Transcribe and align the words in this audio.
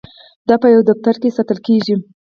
دا 0.47 0.55
په 0.61 0.67
یو 0.73 0.81
دفتر 0.89 1.15
کې 1.21 1.35
ساتل 1.37 1.59
کیږي. 1.67 1.95